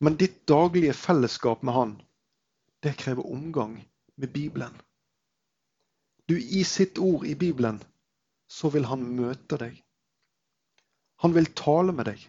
Men 0.00 0.16
ditt 0.16 0.46
daglige 0.46 0.92
fellesskap 0.92 1.62
med 1.62 1.74
Han, 1.74 1.94
det 2.82 2.96
krever 2.98 3.26
omgang 3.26 3.80
med 4.16 4.32
Bibelen. 4.32 4.74
Du, 6.28 6.38
i 6.40 6.64
sitt 6.64 6.98
ord 6.98 7.26
i 7.26 7.34
Bibelen, 7.34 7.80
så 8.48 8.70
vil 8.70 8.86
han 8.88 9.02
møte 9.16 9.58
deg. 9.60 9.78
Han 11.24 11.34
vil 11.34 11.50
tale 11.56 11.94
med 11.94 12.08
deg. 12.10 12.22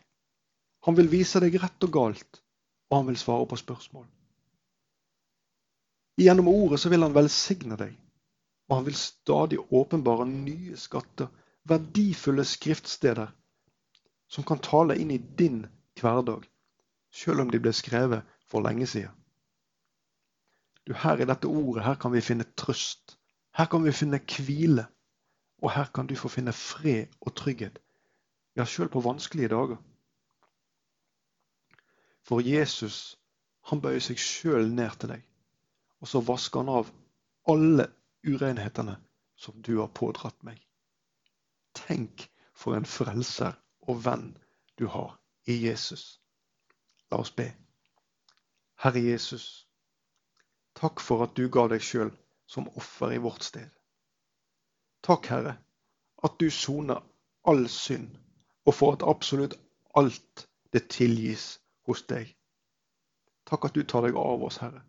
Han 0.88 0.98
vil 0.98 1.12
vise 1.12 1.40
deg 1.44 1.56
rett 1.62 1.86
og 1.88 1.94
galt, 1.96 2.42
og 2.90 2.98
han 3.00 3.08
vil 3.12 3.20
svare 3.20 3.48
på 3.50 3.60
spørsmål. 3.60 4.08
Gjennom 6.20 6.50
ordet 6.52 6.82
så 6.84 6.92
vil 6.94 7.02
han 7.06 7.16
velsigne 7.16 7.78
deg, 7.80 7.96
og 8.70 8.76
han 8.78 8.86
vil 8.86 9.00
stadig 9.00 9.62
åpenbare 9.74 10.28
nye 10.30 10.78
skatter, 10.78 11.32
verdifulle 11.70 12.44
skriftsteder, 12.46 13.32
som 14.28 14.46
kan 14.46 14.62
tale 14.62 14.98
inn 15.00 15.14
i 15.16 15.22
din 15.40 15.64
hverdag, 16.00 16.44
selv 17.14 17.46
om 17.46 17.52
de 17.54 17.62
ble 17.64 17.74
skrevet 17.74 18.28
for 18.50 18.66
lenge 18.66 18.88
siden. 18.90 19.23
Du, 20.88 20.94
her 20.94 21.22
i 21.22 21.26
dette 21.26 21.48
ordet 21.48 21.84
her 21.86 21.96
kan 21.96 22.14
vi 22.14 22.22
finne 22.22 22.46
trøst. 22.58 23.18
Her 23.56 23.66
kan 23.72 23.84
vi 23.86 23.92
finne 23.92 24.20
hvile. 24.20 24.88
Og 25.64 25.72
her 25.72 25.86
kan 25.96 26.08
du 26.08 26.16
få 26.16 26.28
finne 26.28 26.54
fred 26.54 27.08
og 27.22 27.36
trygghet. 27.36 27.80
Ja, 28.56 28.66
sjøl 28.66 28.90
på 28.90 29.00
vanskelige 29.00 29.48
dager. 29.48 29.78
For 32.24 32.40
Jesus, 32.44 33.18
han 33.70 33.82
bøyer 33.82 34.04
seg 34.04 34.20
sjøl 34.20 34.70
ned 34.76 35.00
til 35.00 35.16
deg. 35.16 35.24
Og 36.04 36.12
så 36.12 36.20
vasker 36.20 36.64
han 36.64 36.72
av 36.72 36.92
alle 37.48 37.88
urenhetene 38.28 38.98
som 39.36 39.62
du 39.64 39.78
har 39.80 39.92
pådratt 39.96 40.44
meg. 40.44 40.60
Tenk 41.74 42.28
for 42.54 42.76
en 42.76 42.88
frelser 42.88 43.56
og 43.88 44.04
venn 44.06 44.34
du 44.80 44.88
har 44.88 45.16
i 45.48 45.58
Jesus. 45.66 46.20
La 47.12 47.20
oss 47.24 47.32
be. 47.32 47.50
Herre 48.84 49.00
Jesus. 49.04 49.63
Takk 50.80 51.00
for 51.00 51.24
at 51.24 51.36
du 51.38 51.48
ga 51.50 51.68
deg 51.72 51.84
sjøl 51.84 52.12
som 52.50 52.70
offer 52.80 53.14
i 53.14 53.22
vårt 53.24 53.46
sted. 53.46 53.70
Takk, 55.04 55.28
Herre, 55.32 55.58
at 56.24 56.40
du 56.40 56.50
soner 56.52 57.04
all 57.50 57.68
synd, 57.70 58.10
og 58.66 58.76
for 58.78 58.96
at 58.96 59.06
absolutt 59.08 59.58
alt 60.00 60.48
det 60.74 60.88
tilgis 60.94 61.60
hos 61.88 62.04
deg. 62.10 62.32
Takk 63.46 63.68
at 63.68 63.76
du 63.76 63.84
tar 63.84 64.08
deg 64.08 64.18
av 64.18 64.44
oss, 64.48 64.62
Herre. 64.64 64.82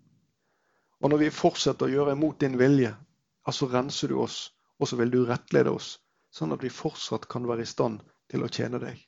Og 1.03 1.11
når 1.11 1.25
vi 1.25 1.35
fortsetter 1.35 1.89
å 1.89 1.95
gjøre 1.95 2.15
imot 2.17 2.41
din 2.41 2.57
vilje, 2.59 2.95
ja, 2.95 3.53
så 3.53 3.69
renser 3.69 4.09
du 4.09 4.21
oss, 4.23 4.55
og 4.79 4.89
så 4.89 4.97
vil 4.97 5.11
du 5.13 5.25
rettlede 5.27 5.75
oss, 5.75 5.99
sånn 6.31 6.55
at 6.55 6.63
vi 6.65 6.73
fortsatt 6.73 7.27
kan 7.31 7.47
være 7.51 7.67
i 7.67 7.69
stand 7.69 8.01
til 8.31 8.47
å 8.47 8.51
tjene 8.51 8.81
deg. 8.81 9.03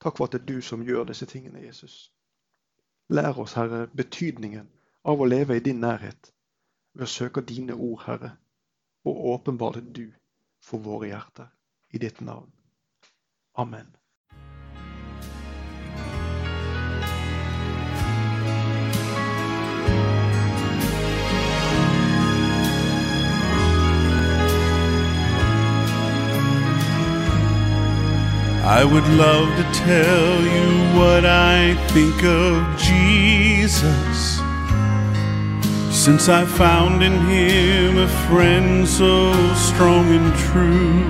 Takk 0.00 0.16
for 0.16 0.26
at 0.26 0.34
det 0.34 0.40
er 0.40 0.48
du 0.48 0.64
som 0.64 0.82
gjør 0.84 1.06
disse 1.12 1.28
tingene, 1.28 1.60
Jesus. 1.62 2.08
Lær 3.12 3.38
oss, 3.38 3.54
Herre, 3.58 3.84
betydningen 3.92 4.68
av 5.04 5.20
å 5.20 5.28
leve 5.28 5.56
i 5.56 5.64
din 5.64 5.80
nærhet 5.80 6.32
ved 6.94 7.06
å 7.06 7.10
søke 7.10 7.40
dine 7.46 7.74
ord, 7.74 8.02
Herre, 8.06 8.34
og 9.04 9.24
åpenbare 9.34 9.80
du 9.80 10.10
for 10.60 10.78
våre 10.78 11.12
hjerter. 11.12 11.48
I 11.92 11.98
ditt 11.98 12.20
navn. 12.20 12.52
Amen. 13.58 13.96
I 28.62 28.84
would 28.84 29.08
love 29.08 29.48
to 29.56 29.64
tell 29.72 30.44
you 30.44 30.98
what 30.98 31.24
I 31.24 31.74
think 31.88 32.22
of 32.22 32.80
Jesus. 32.80 34.39
Since 36.06 36.30
I 36.30 36.46
found 36.46 37.02
in 37.02 37.12
him 37.26 37.98
a 37.98 38.08
friend 38.26 38.88
so 38.88 39.34
strong 39.54 40.06
and 40.08 40.34
true, 40.48 41.04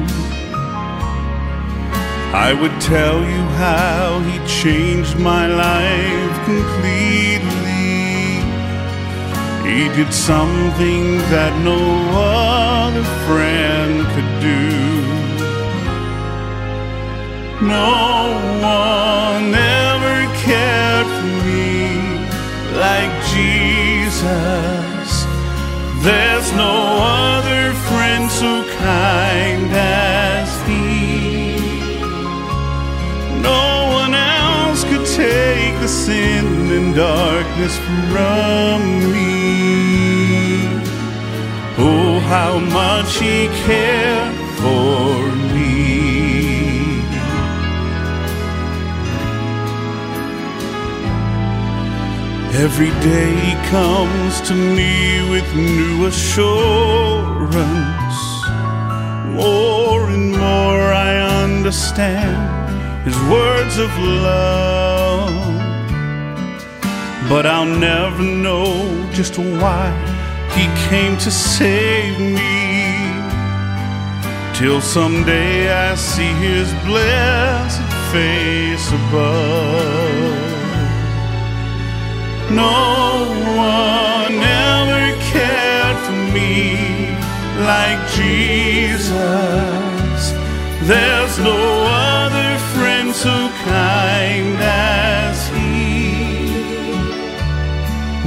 I 2.34 2.52
would 2.60 2.76
tell 2.80 3.20
you 3.20 3.42
how 3.62 4.18
he 4.18 4.36
changed 4.48 5.16
my 5.16 5.46
life 5.46 6.34
completely. 6.44 7.70
He 9.62 9.88
did 9.94 10.12
something 10.12 11.18
that 11.30 11.52
no 11.62 11.78
other 12.18 13.04
friend 13.28 13.94
could 14.12 14.32
do. 14.42 14.70
No 17.64 18.34
one 18.60 19.54
ever 19.54 20.16
cared 20.42 21.06
for 21.06 21.30
me 21.46 21.78
like 22.76 23.12
Jesus. 23.32 24.79
There's 26.02 26.50
no 26.54 26.96
other 27.02 27.74
friend 27.88 28.30
so 28.30 28.64
kind 28.78 29.68
as 29.70 30.48
He. 30.66 31.56
No 33.42 33.90
one 33.92 34.14
else 34.14 34.82
could 34.84 35.04
take 35.04 35.78
the 35.80 35.88
sin 35.88 36.46
and 36.72 36.94
darkness 36.94 37.76
from 38.08 39.12
me. 39.12 40.64
Oh, 41.76 42.18
how 42.34 42.58
much 42.58 43.18
He 43.18 43.48
cared 43.66 44.34
for 44.58 45.09
Every 52.66 52.90
day 53.00 53.56
comes 53.70 54.42
to 54.42 54.54
me 54.54 55.26
with 55.30 55.46
new 55.56 56.04
assurance. 56.04 56.44
More 59.34 60.10
and 60.10 60.32
more 60.32 60.82
I 60.92 61.42
understand 61.42 62.36
his 63.06 63.18
words 63.32 63.78
of 63.78 63.90
love. 63.98 65.32
But 67.30 67.46
I'll 67.46 67.64
never 67.64 68.22
know 68.22 69.08
just 69.10 69.38
why 69.38 69.86
he 70.54 70.64
came 70.90 71.16
to 71.16 71.30
save 71.30 72.20
me. 72.20 72.60
Till 74.52 74.82
someday 74.82 75.72
I 75.72 75.94
see 75.94 76.32
his 76.48 76.68
blessed 76.84 77.80
face 78.12 78.86
above. 78.92 80.09
No 82.50 83.26
one 83.56 84.34
ever 84.34 85.16
cared 85.30 85.96
for 86.04 86.18
me 86.34 87.14
like 87.64 88.00
Jesus. 88.08 89.12
There's 90.82 91.38
no 91.38 91.56
other 91.86 92.58
friend 92.74 93.14
so 93.14 93.48
kind 93.64 94.56
as 94.60 95.48
He. 95.50 96.50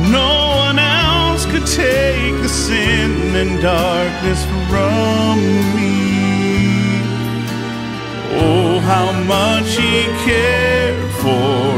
No 0.10 0.56
one 0.68 0.80
else 0.80 1.46
could 1.46 1.68
take 1.68 2.42
the 2.42 2.48
sin 2.48 3.36
and 3.36 3.62
darkness 3.62 4.46
from 4.70 5.38
me. 5.76 6.00
Oh, 8.40 8.80
how 8.80 9.12
much 9.24 9.76
He 9.76 10.06
cared 10.24 11.12
for. 11.16 11.73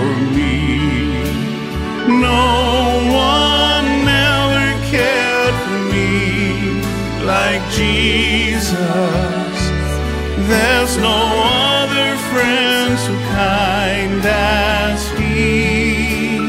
No 2.25 2.43
one 3.35 3.89
ever 4.31 4.69
cared 4.91 5.55
for 5.63 5.79
me 5.93 6.11
like 7.33 7.63
Jesus. 7.81 9.57
There's 10.49 10.93
no 11.09 11.19
other 11.81 12.09
friend 12.29 12.91
so 13.05 13.13
kind 13.41 14.21
as 14.25 14.99
He. 15.17 16.39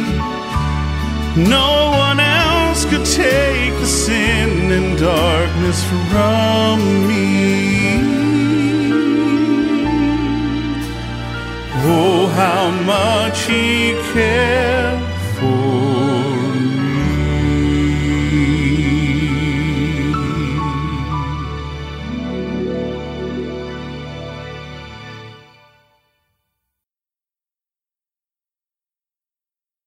No 1.57 1.71
one 2.07 2.21
else 2.21 2.81
could 2.91 3.07
take 3.27 3.73
the 3.83 3.91
sin 4.05 4.51
and 4.77 4.99
darkness 4.99 5.79
from 6.11 6.77
me. 7.09 7.27
Oh, 11.89 12.27
how 12.41 12.62
much 12.93 13.39
He 13.47 13.95
cared 14.12 14.96